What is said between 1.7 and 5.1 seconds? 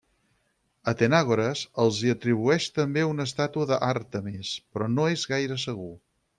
els hi atribueix també una estàtua d'Àrtemis, però no